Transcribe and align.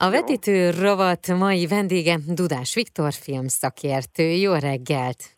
A 0.00 0.10
vetítő 0.10 0.70
rovat 0.70 1.26
mai 1.26 1.66
vendége 1.66 2.18
Dudás 2.26 2.74
Viktor 2.74 3.12
filmszakértő. 3.12 4.22
Jó 4.22 4.54
reggelt! 4.54 5.37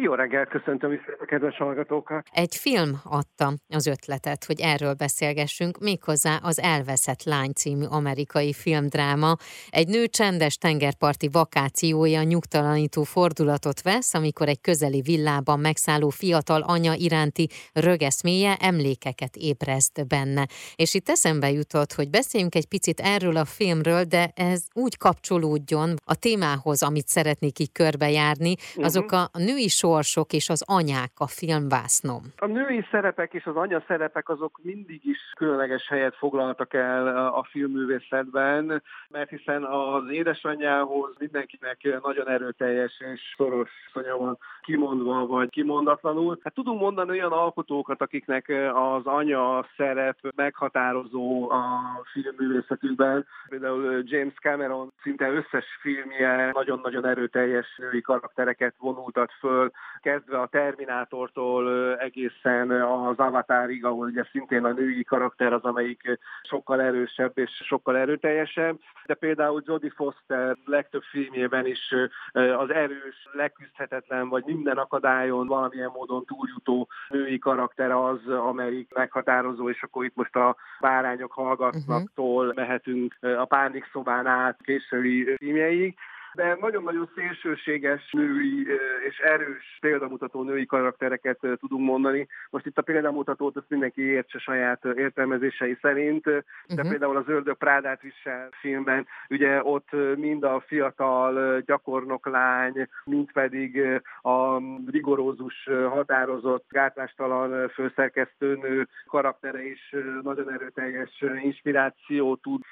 Jó 0.00 0.14
reggelt, 0.14 0.48
köszöntöm 0.48 0.92
is 0.92 1.00
a 1.20 1.24
kedves 1.24 1.56
hallgatókat. 1.56 2.26
Egy 2.32 2.56
film 2.56 3.00
adta 3.04 3.52
az 3.68 3.86
ötletet, 3.86 4.44
hogy 4.44 4.60
erről 4.60 4.94
beszélgessünk, 4.94 5.78
méghozzá 5.78 6.36
az 6.42 6.60
Elveszett 6.60 7.22
lány 7.22 7.52
című 7.52 7.84
amerikai 7.84 8.52
filmdráma. 8.52 9.36
Egy 9.70 9.88
nő 9.88 10.06
csendes 10.06 10.56
tengerparti 10.56 11.28
vakációja 11.32 12.22
nyugtalanító 12.22 13.02
fordulatot 13.02 13.82
vesz, 13.82 14.14
amikor 14.14 14.48
egy 14.48 14.60
közeli 14.60 15.00
villában 15.00 15.60
megszálló 15.60 16.08
fiatal 16.08 16.62
anya 16.62 16.92
iránti 16.92 17.48
rögeszméje 17.72 18.56
emlékeket 18.60 19.36
ébreszt 19.36 20.06
benne. 20.06 20.46
És 20.76 20.94
itt 20.94 21.08
eszembe 21.08 21.50
jutott, 21.50 21.92
hogy 21.92 22.10
beszéljünk 22.10 22.54
egy 22.54 22.68
picit 22.68 23.00
erről 23.00 23.36
a 23.36 23.44
filmről, 23.44 24.04
de 24.04 24.30
ez 24.34 24.62
úgy 24.74 24.96
kapcsolódjon 24.96 25.94
a 26.04 26.14
témához, 26.14 26.82
amit 26.82 27.08
szeretnék 27.08 27.58
így 27.58 27.72
körbejárni, 27.72 28.54
azok 28.76 29.10
mhm. 29.10 29.14
a 29.14 29.38
női 29.38 29.72
sorsok 29.78 30.32
és 30.32 30.48
az 30.48 30.64
anyák 30.66 31.12
a 31.16 31.26
filmvásznom? 31.26 32.22
A 32.36 32.46
női 32.46 32.86
szerepek 32.90 33.32
és 33.32 33.44
az 33.44 33.56
anya 33.56 33.82
szerepek 33.86 34.28
azok 34.28 34.60
mindig 34.62 35.00
is 35.04 35.18
különleges 35.36 35.88
helyet 35.88 36.14
foglaltak 36.16 36.74
el 36.74 37.26
a 37.26 37.46
filmművészetben, 37.50 38.82
mert 39.08 39.30
hiszen 39.30 39.64
az 39.64 40.10
édesanyjához 40.10 41.14
mindenkinek 41.18 42.00
nagyon 42.02 42.28
erőteljes 42.28 43.00
és 43.14 43.20
szoros 43.36 43.70
szonya 43.92 44.16
van 44.16 44.38
kimondva 44.64 45.26
vagy 45.26 45.50
kimondatlanul. 45.50 46.38
Hát 46.42 46.54
tudunk 46.54 46.80
mondani 46.80 47.10
olyan 47.10 47.32
alkotókat, 47.32 48.00
akiknek 48.00 48.52
az 48.74 49.06
anya 49.06 49.66
szerep 49.76 50.16
meghatározó 50.36 51.50
a 51.50 51.80
filmművészetükben. 52.12 53.26
Például 53.48 54.02
James 54.04 54.34
Cameron 54.34 54.92
szinte 55.02 55.30
összes 55.30 55.64
filmje 55.80 56.50
nagyon-nagyon 56.52 57.06
erőteljes 57.06 57.66
női 57.76 58.00
karaktereket 58.00 58.74
vonultat 58.78 59.32
föl, 59.38 59.70
kezdve 60.00 60.40
a 60.40 60.46
Terminátortól 60.46 61.96
egészen 61.98 62.70
az 62.70 63.18
Avatárig, 63.18 63.84
ahol 63.84 64.06
ugye 64.06 64.24
szintén 64.30 64.64
a 64.64 64.72
női 64.72 65.04
karakter 65.04 65.52
az, 65.52 65.62
amelyik 65.62 66.18
sokkal 66.42 66.80
erősebb 66.80 67.38
és 67.38 67.50
sokkal 67.64 67.96
erőteljesebb, 67.96 68.78
de 69.06 69.14
például 69.14 69.62
Jodie 69.66 69.92
Foster 69.94 70.56
legtöbb 70.64 71.02
filmjében 71.02 71.66
is 71.66 71.94
az 72.32 72.70
erős, 72.70 73.28
leküzdhetetlen, 73.32 74.28
vagy 74.28 74.44
minden 74.54 74.76
akadályon 74.76 75.46
valamilyen 75.46 75.90
módon 75.94 76.24
túljutó 76.24 76.88
női 77.08 77.38
karakter 77.38 77.90
az, 77.90 78.28
amelyik 78.28 78.94
meghatározó, 78.94 79.70
és 79.70 79.82
akkor 79.82 80.04
itt 80.04 80.14
most 80.14 80.36
a 80.36 80.56
bárányok 80.80 81.32
hallgatnaktól 81.32 82.46
uh-huh. 82.46 82.54
mehetünk 82.54 83.16
a 83.20 83.44
pánik 83.44 83.88
szobán 83.92 84.26
át 84.26 84.58
késői 84.62 85.36
filmjeig 85.36 85.94
de 86.34 86.56
nagyon-nagyon 86.60 87.10
szélsőséges 87.14 88.10
női 88.12 88.66
és 89.08 89.18
erős 89.18 89.78
példamutató 89.80 90.42
női 90.42 90.66
karaktereket 90.66 91.38
tudunk 91.38 91.86
mondani. 91.86 92.28
Most 92.50 92.66
itt 92.66 92.78
a 92.78 92.82
példamutatót 92.82 93.56
azt 93.56 93.68
mindenki 93.68 94.02
értse 94.02 94.38
saját 94.38 94.84
értelmezései 94.84 95.78
szerint, 95.80 96.24
de 96.24 96.42
uh-huh. 96.68 96.88
például 96.88 97.16
az 97.16 97.28
Ördög 97.28 97.56
Prádát 97.56 98.00
visel 98.00 98.48
filmben, 98.60 99.06
ugye 99.28 99.62
ott 99.62 99.88
mind 100.16 100.44
a 100.44 100.62
fiatal 100.66 101.60
gyakornok 101.60 102.26
lány, 102.26 102.88
mind 103.04 103.32
pedig 103.32 103.82
a 104.22 104.58
rigorózus, 104.90 105.68
határozott, 105.88 106.64
gátlástalan 106.68 107.68
főszerkesztőnő 107.68 108.88
karaktere 109.06 109.66
is 109.66 109.94
nagyon 110.22 110.52
erőteljes 110.52 111.24
inspiráció 111.42 112.36
tud 112.36 112.62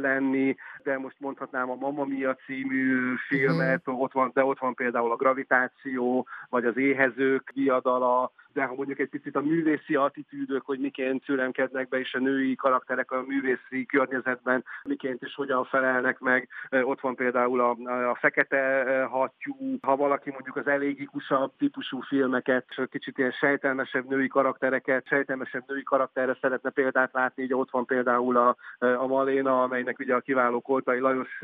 lenni, 0.00 0.56
de 0.82 0.98
most 0.98 1.16
mondhatnám 1.18 1.70
a 1.70 1.74
Mamma 1.74 2.04
Mia 2.04 2.34
című 2.34 3.07
filmet, 3.16 3.78
uh-huh. 3.78 4.00
ott 4.00 4.12
van, 4.12 4.30
de 4.34 4.44
ott 4.44 4.58
van 4.58 4.74
például 4.74 5.12
a 5.12 5.16
gravitáció, 5.16 6.26
vagy 6.48 6.64
az 6.64 6.76
éhezők 6.76 7.50
diadala, 7.54 8.32
de 8.52 8.64
ha 8.64 8.74
mondjuk 8.74 8.98
egy 8.98 9.08
picit 9.08 9.36
a 9.36 9.40
művészi 9.40 9.94
attitűdök, 9.94 10.62
hogy 10.64 10.78
miként 10.78 11.24
szüremkednek 11.24 11.88
be, 11.88 11.98
és 11.98 12.14
a 12.14 12.18
női 12.18 12.54
karakterek 12.54 13.10
a 13.10 13.24
művészi 13.26 13.86
környezetben 13.86 14.64
miként 14.84 15.22
és 15.22 15.34
hogyan 15.34 15.64
felelnek 15.64 16.18
meg. 16.18 16.48
Ott 16.70 17.00
van 17.00 17.14
például 17.14 17.60
a, 17.60 17.70
a 18.10 18.14
fekete 18.14 18.84
hattyú, 19.10 19.78
ha 19.80 19.96
valaki 19.96 20.30
mondjuk 20.30 20.56
az 20.56 20.66
elégikusabb 20.66 21.52
típusú 21.58 22.00
filmeket, 22.00 22.66
kicsit 22.90 23.18
ilyen 23.18 23.30
sejtelmesebb 23.30 24.08
női 24.08 24.28
karaktereket, 24.28 25.06
sejtelmesebb 25.06 25.64
női 25.66 25.82
karakterre 25.82 26.36
szeretne 26.40 26.70
példát 26.70 27.12
látni, 27.12 27.42
ugye 27.42 27.56
ott 27.56 27.70
van 27.70 27.84
például 27.84 28.36
a, 28.36 28.56
a 28.78 29.06
Maléna, 29.06 29.62
amelynek 29.62 29.98
ugye 29.98 30.14
a 30.14 30.20
kiváló 30.20 30.60
Koltai 30.60 30.98
Lajos 30.98 31.42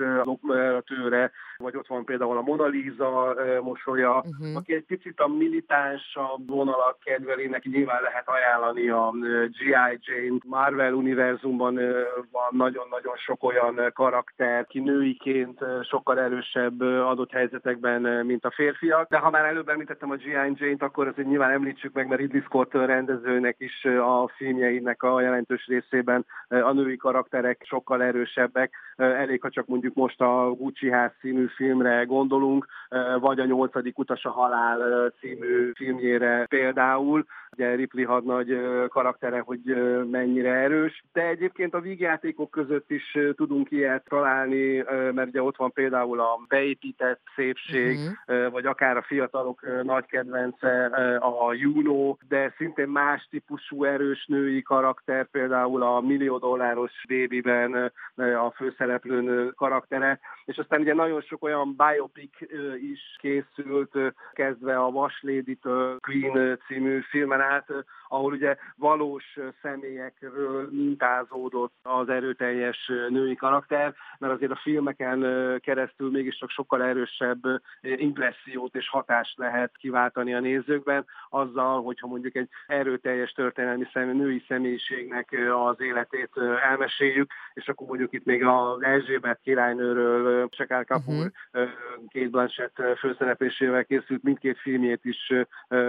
tőre, 0.85 1.31
vagy 1.57 1.77
ott 1.77 1.87
van 1.87 2.05
például 2.05 2.37
a 2.37 2.43
Mona 2.43 2.67
Lisa 2.67 3.35
mosolya, 3.63 4.17
uh-huh. 4.17 4.57
aki 4.57 4.75
egy 4.75 4.85
picit 4.85 5.21
a 5.21 5.29
militánsabb 5.29 6.49
vonalat 6.49 6.94
kedveli, 7.05 7.47
neki 7.47 7.69
nyilván 7.69 8.03
lehet 8.03 8.29
ajánlani 8.29 8.89
a 8.89 9.11
G.I. 9.49 9.99
Jane. 10.01 10.39
Marvel 10.47 10.93
univerzumban 10.93 11.75
van 12.31 12.49
nagyon-nagyon 12.51 13.17
sok 13.17 13.43
olyan 13.43 13.91
karakter, 13.95 14.67
ki 14.67 14.81
nőiként 14.81 15.59
sokkal 15.83 16.19
erősebb 16.19 16.81
adott 16.81 17.33
helyzetekben, 17.33 18.27
mint 18.27 18.45
a 18.45 18.51
férfiak. 18.51 19.09
De 19.09 19.19
ha 19.19 19.31
már 19.31 19.45
előbb 19.45 19.69
említettem 19.69 20.11
a 20.11 20.17
G.I. 20.17 20.31
Jane-t, 20.31 20.83
akkor 20.83 21.07
azért 21.07 21.29
nyilván 21.29 21.51
említsük 21.51 21.93
meg, 21.93 22.09
mert 22.09 22.21
Ridley 22.21 22.43
Scott 22.43 22.73
rendezőnek 22.73 23.57
is 23.59 23.85
a 23.85 24.29
filmjeinek 24.37 25.03
a 25.03 25.21
jelentős 25.21 25.67
részében 25.67 26.27
a 26.49 26.73
női 26.73 26.97
karakterek 26.97 27.63
sokkal 27.65 28.03
erősebbek. 28.03 28.75
Elég, 28.97 29.41
ha 29.41 29.51
csak 29.51 29.67
mondjuk 29.67 29.95
most 29.95 30.21
a 30.21 30.51
Gucci 30.51 30.91
ház 30.91 31.13
című 31.21 31.47
filmre 31.47 32.03
gondolunk, 32.05 32.67
vagy 33.21 33.39
a 33.39 33.45
nyolcadik 33.45 33.99
utas 33.99 34.25
a 34.25 34.31
halál 34.31 35.13
című 35.21 35.73
filmjére 35.75 36.47
például. 36.49 36.83
Ugye 37.57 37.75
Ripley 37.75 38.05
hadnagy 38.05 38.61
karaktere, 38.89 39.41
hogy 39.41 39.61
mennyire 40.11 40.53
erős, 40.53 41.05
de 41.13 41.27
egyébként 41.27 41.75
a 41.75 41.81
vígjátékok 41.81 42.51
között 42.51 42.91
is 42.91 43.19
tudunk 43.35 43.71
ilyet 43.71 44.05
találni, 44.09 44.85
mert 45.13 45.29
ugye 45.29 45.43
ott 45.43 45.57
van 45.57 45.73
például 45.73 46.21
a 46.21 46.41
beépített 46.49 47.21
szépség, 47.35 47.99
uh-huh. 47.99 48.51
vagy 48.51 48.67
akár 48.67 48.97
a 48.97 49.03
fiatalok 49.03 49.83
nagy 49.83 50.07
kedvence 50.07 50.85
a 51.21 51.53
Juno, 51.53 52.17
de 52.29 52.55
szintén 52.57 52.89
más 52.89 53.27
típusú 53.31 53.85
erős 53.85 54.27
női 54.27 54.63
karakter, 54.63 55.27
például 55.31 55.83
a 55.83 56.01
millió 56.01 56.39
dolláros 56.39 56.93
babyben 57.09 57.93
a 58.17 58.51
főszereplőnő 58.51 59.51
karaktere, 59.51 60.19
és 60.45 60.57
aztán 60.59 60.81
ugye 60.81 60.95
nagyon 60.95 61.21
sok 61.21 61.45
olyan 61.45 61.77
biopic 61.77 62.33
is 62.93 63.17
készült, 63.21 63.99
kezdve 64.33 64.77
a 64.79 64.91
Vasléditől 64.91 65.99
Queen 66.01 66.59
című 66.75 67.01
filmen 67.01 67.41
át, 67.41 67.67
ahol 68.09 68.33
ugye 68.33 68.57
valós 68.77 69.39
személyekről 69.63 70.69
mintázódott 70.71 71.73
az 71.83 72.09
erőteljes 72.09 72.93
női 73.09 73.35
karakter, 73.35 73.95
mert 74.19 74.33
azért 74.33 74.51
a 74.51 74.61
filmeken 74.63 75.21
keresztül 75.61 76.11
mégiscsak 76.11 76.51
sokkal 76.51 76.83
erősebb 76.83 77.43
impressziót 77.81 78.75
és 78.75 78.89
hatást 78.89 79.39
lehet 79.39 79.77
kiváltani 79.77 80.35
a 80.35 80.41
nézőkben, 80.41 81.05
azzal, 81.31 81.83
hogyha 81.83 82.07
mondjuk 82.07 82.37
egy 82.37 82.49
erőteljes 82.67 83.33
történelmi 83.33 83.85
személy, 83.93 84.17
női 84.17 84.45
személyiségnek 84.49 85.37
az 85.67 85.81
életét 85.81 86.31
elmeséljük, 86.71 87.31
és 87.55 87.69
akkor 87.69 87.87
mondjuk 87.87 88.13
itt 88.13 88.25
még 88.25 88.45
az 88.45 88.83
Erzsébet 88.83 89.41
királynőről, 89.43 90.49
Sekár 90.51 90.85
Kapur, 90.85 91.31
uh-huh. 91.53 91.71
Kate 92.13 92.29
Blanchett 92.29 92.83
főszereplésével 92.99 93.85
készült 93.85 94.23
mindkét 94.23 94.59
filmjét 94.59 95.05
is 95.05 95.33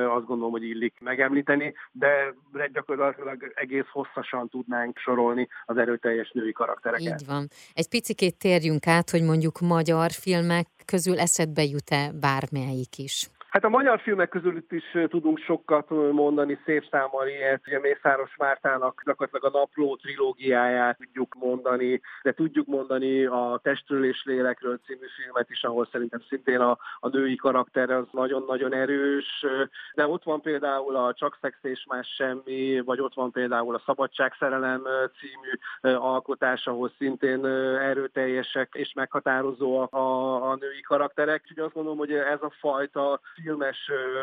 azt 0.08 0.26
gondolom, 0.26 0.52
hogy 0.52 0.64
illik 0.76 0.94
megemlíteni, 1.00 1.74
de 1.92 2.34
gyakorlatilag 2.74 3.52
egész 3.56 3.88
hosszasan 3.92 4.50
tudnánk 4.50 4.98
sorolni 4.98 5.48
az 5.66 5.78
erőteljes 5.78 6.32
női 6.34 6.52
karaktereket. 6.52 7.22
Így 7.22 7.28
van. 7.28 7.48
Egy 7.74 7.90
picit 7.90 8.38
térjünk 8.38 8.88
át, 8.88 9.10
hogy 9.10 9.24
mondjuk 9.24 9.60
magyar 9.60 10.12
filmek 10.12 10.68
közül 10.86 11.20
eszedbe 11.20 11.64
jut-e 11.64 12.12
bármelyik 12.20 12.98
is? 12.98 13.30
Hát 13.56 13.64
a 13.64 13.70
magyar 13.70 14.00
filmek 14.00 14.30
közül 14.30 14.58
itt 14.58 14.72
is 14.72 14.98
tudunk 15.08 15.40
sokat 15.40 15.90
mondani, 16.12 16.60
szép 16.66 16.88
számmal 16.92 17.28
ilyet. 17.28 17.62
Ugye 17.68 17.80
Mészáros 17.80 18.36
Mártának 18.38 19.02
gyakorlatilag 19.06 19.56
a 19.56 19.58
Napló 19.58 19.96
trilógiáját 19.96 20.98
tudjuk 20.98 21.36
mondani, 21.40 22.02
de 22.24 22.34
tudjuk 22.34 22.68
mondani 22.68 23.26
a 23.26 23.60
Testről 23.64 24.06
és 24.06 24.24
Lélekről 24.26 24.80
című 24.86 25.06
filmet 25.16 25.50
is, 25.50 25.64
ahol 25.64 25.88
szerintem 25.92 26.22
szintén 26.30 26.60
a, 26.60 26.78
a 27.00 27.08
női 27.08 27.36
karakter 27.36 27.90
az 27.90 28.06
nagyon-nagyon 28.12 28.74
erős. 28.74 29.46
De 29.94 30.08
ott 30.08 30.24
van 30.24 30.42
például 30.42 30.96
a 30.96 31.14
Csak 31.14 31.38
szex 31.42 31.58
és 31.62 31.86
más 31.90 32.08
semmi, 32.16 32.82
vagy 32.86 33.00
ott 33.00 33.14
van 33.14 33.32
például 33.32 33.76
a 33.76 33.84
Szabadságszerelem 33.86 34.84
című 35.20 35.94
alkotás, 35.96 36.68
ahol 36.68 36.92
szintén 36.98 37.46
erőteljesek 37.80 38.70
és 38.74 38.94
meghatározóak 38.94 39.94
a, 39.94 40.50
a 40.50 40.56
női 40.56 40.82
karakterek. 40.82 41.42
Úgyhogy 41.44 41.64
azt 41.64 41.74
gondolom, 41.74 41.98
hogy 41.98 42.12
ez 42.12 42.42
a 42.42 42.54
fajta 42.60 43.20
filmes 43.46 43.78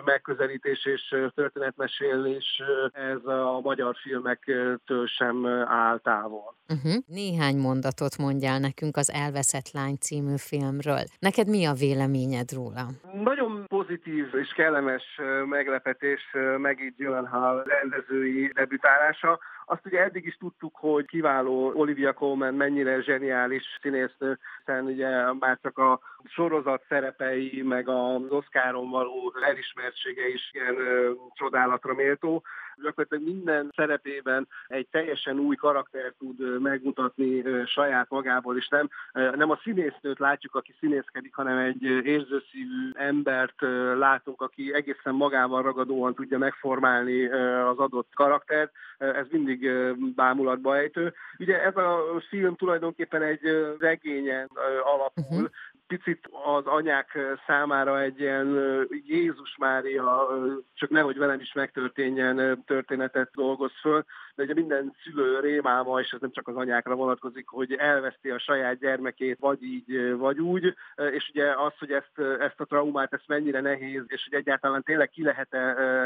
megközelítés 0.04 0.86
és 0.86 1.14
történetmesélés 1.34 2.62
ez 2.92 3.24
a 3.24 3.60
magyar 3.60 3.94
filmektől 4.02 5.06
sem 5.06 5.46
áll 5.66 5.98
távol. 5.98 6.54
Uh-huh. 6.68 6.92
Néhány 7.06 7.56
mondatot 7.56 8.18
mondjál 8.18 8.58
nekünk 8.58 8.96
az 8.96 9.12
Elveszett 9.12 9.70
lány 9.72 9.96
című 10.00 10.36
filmről. 10.36 11.04
Neked 11.18 11.48
mi 11.48 11.64
a 11.64 11.72
véleményed 11.72 12.52
róla? 12.52 12.84
Nagyon 13.24 13.64
pozitív 13.68 14.26
és 14.34 14.52
kellemes 14.56 15.04
meglepetés 15.44 16.22
Maggie 16.58 16.92
Gyllenhaal 16.96 17.62
rendezői 17.62 18.50
debütálása. 18.54 19.38
Azt 19.72 19.86
ugye 19.86 20.02
eddig 20.02 20.26
is 20.26 20.36
tudtuk, 20.36 20.76
hogy 20.76 21.06
kiváló 21.06 21.72
Olivia 21.74 22.12
Colman 22.12 22.54
mennyire 22.54 23.02
zseniális 23.02 23.62
színésznő, 23.82 24.38
hiszen 24.58 24.84
ugye 24.84 25.32
már 25.32 25.58
csak 25.62 25.78
a 25.78 26.00
sorozat 26.24 26.84
szerepei, 26.88 27.62
meg 27.62 27.88
az 27.88 28.30
Oscaron 28.30 28.90
való 28.90 29.34
elismertsége 29.42 30.28
is 30.28 30.50
ilyen 30.52 30.76
ö, 30.76 31.12
csodálatra 31.34 31.94
méltó. 31.94 32.42
Gyakorlatilag 32.82 33.24
minden 33.24 33.70
szerepében 33.76 34.48
egy 34.66 34.88
teljesen 34.90 35.38
új 35.38 35.56
karakter 35.56 36.12
tud 36.18 36.60
megmutatni 36.60 37.42
saját 37.66 38.10
magából, 38.10 38.56
és 38.56 38.68
nem, 38.68 38.88
nem 39.12 39.50
a 39.50 39.60
színésznőt 39.62 40.18
látjuk, 40.18 40.54
aki 40.54 40.74
színészkedik, 40.80 41.34
hanem 41.34 41.58
egy 41.58 41.82
érzőszívű 41.82 42.90
embert 42.92 43.60
látunk, 43.98 44.40
aki 44.40 44.74
egészen 44.74 45.14
magával 45.14 45.62
ragadóan 45.62 46.14
tudja 46.14 46.38
megformálni 46.38 47.26
az 47.62 47.78
adott 47.78 48.10
karaktert. 48.14 48.72
Ez 48.98 49.26
mindig 49.30 49.70
bámulatba 50.14 50.76
ejtő. 50.76 51.14
Ugye 51.38 51.62
ez 51.62 51.76
a 51.76 52.22
film 52.28 52.56
tulajdonképpen 52.56 53.22
egy 53.22 53.40
regényen 53.78 54.50
alapul, 54.84 55.24
uh-huh 55.30 55.50
picit 55.96 56.28
az 56.56 56.66
anyák 56.66 57.18
számára 57.46 58.00
egy 58.00 58.20
ilyen 58.20 58.58
Jézus 59.06 59.56
Mária, 59.58 60.28
csak 60.74 60.90
nehogy 60.90 61.18
velem 61.18 61.40
is 61.40 61.52
megtörténjen 61.52 62.62
történetet 62.66 63.30
dolgoz 63.34 63.72
föl, 63.80 64.04
de 64.34 64.42
ugye 64.42 64.54
minden 64.54 64.94
szülő 65.04 65.40
rémáma, 65.40 66.00
és 66.00 66.10
ez 66.10 66.20
nem 66.20 66.32
csak 66.32 66.48
az 66.48 66.56
anyákra 66.56 66.94
vonatkozik, 66.94 67.48
hogy 67.48 67.72
elveszti 67.72 68.30
a 68.30 68.38
saját 68.38 68.78
gyermekét, 68.78 69.38
vagy 69.40 69.62
így, 69.62 70.16
vagy 70.16 70.40
úgy, 70.40 70.74
és 71.12 71.28
ugye 71.28 71.52
az, 71.52 71.72
hogy 71.78 71.92
ezt, 71.92 72.18
ezt 72.40 72.60
a 72.60 72.64
traumát, 72.64 73.12
ezt 73.12 73.28
mennyire 73.28 73.60
nehéz, 73.60 74.02
és 74.06 74.28
hogy 74.30 74.38
egyáltalán 74.38 74.82
tényleg 74.82 75.10
ki 75.10 75.22
lehet-e 75.22 75.58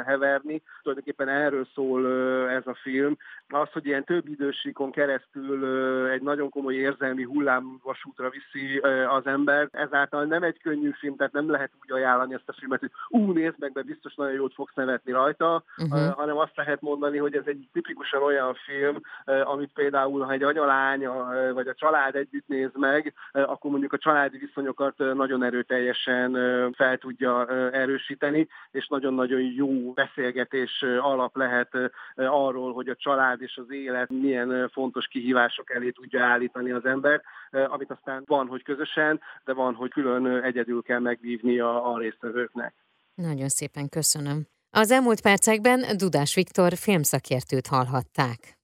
heverni, 0.07 0.63
tulajdonképpen 0.83 1.29
erről 1.29 1.67
szól 1.75 2.21
ez 2.51 2.67
a 2.67 2.79
film. 2.83 3.17
Az, 3.49 3.69
hogy 3.73 3.87
ilyen 3.87 4.05
több 4.05 4.29
idősíkon 4.29 4.91
keresztül 4.91 5.67
egy 6.11 6.23
nagyon 6.23 6.51
komoly 6.51 6.75
érzelmi 6.75 7.23
hullámvasútra 7.23 8.31
viszi 8.31 8.79
az 9.09 9.27
ember, 9.27 9.69
ezáltal 9.73 10.25
nem 10.25 10.43
egy 10.43 10.59
könnyű 10.63 10.91
film, 10.91 11.17
tehát 11.17 11.33
nem 11.33 11.51
lehet 11.51 11.71
úgy 11.83 11.93
ajánlani 11.93 12.35
ezt 12.35 12.49
a 12.49 12.53
filmet, 12.53 12.81
hogy 12.81 12.91
ú, 13.09 13.33
nézd 13.33 13.55
meg, 13.59 13.71
mert 13.75 13.87
biztos 13.87 14.15
nagyon 14.15 14.33
jót 14.33 14.55
fogsz 14.55 14.75
nevetni 14.75 15.13
rajta, 15.13 15.65
uh-huh. 15.77 16.15
hanem 16.15 16.37
azt 16.39 16.57
lehet 16.57 16.81
mondani, 16.81 17.19
hogy 17.19 17.35
ez 17.35 17.47
egy 17.47 17.69
tipikusan 17.73 18.23
olyan 18.23 18.55
film, 18.55 19.01
amit 19.45 19.73
például, 19.75 20.23
ha 20.23 20.33
egy 20.33 20.43
anyalány 20.43 21.09
vagy 21.53 21.69
a 21.69 21.75
család 21.75 22.15
együtt 22.15 22.49
néz 22.49 22.71
meg, 22.75 23.15
akkor 23.33 23.71
mondjuk 23.71 23.93
a 23.93 23.99
családi 23.99 24.39
viszonyokat 24.39 24.99
nagyon 24.99 25.43
erőteljesen 25.43 26.33
fel 26.73 26.99
tudja 26.99 27.47
erősíteni, 27.71 28.49
és 28.71 28.87
nagyon-nagyon 28.87 29.41
jó 29.41 29.93
beszélgetés 29.93 30.85
alap 31.01 31.37
lehet 31.37 31.77
arról, 32.17 32.73
hogy 32.73 32.89
a 32.89 32.97
család 33.37 33.43
és 33.43 33.57
az 33.57 33.75
élet 33.75 34.11
milyen 34.11 34.71
fontos 34.73 35.07
kihívások 35.07 35.71
elé 35.71 35.91
tudja 35.91 36.25
állítani 36.25 36.71
az 36.71 36.85
ember, 36.85 37.23
amit 37.51 37.91
aztán 37.91 38.23
van, 38.27 38.47
hogy 38.47 38.63
közösen, 38.63 39.21
de 39.45 39.53
van, 39.53 39.75
hogy 39.75 39.91
külön 39.91 40.27
egyedül 40.43 40.83
kell 40.83 40.99
megvívni 40.99 41.59
a, 41.59 41.93
a 41.93 41.99
résztvevőknek. 41.99 42.75
Nagyon 43.15 43.49
szépen 43.49 43.89
köszönöm. 43.89 44.47
Az 44.71 44.91
elmúlt 44.91 45.21
percekben 45.21 45.97
Dudás 45.97 46.35
Viktor 46.35 46.73
filmszakértőt 46.75 47.67
hallhatták. 47.67 48.55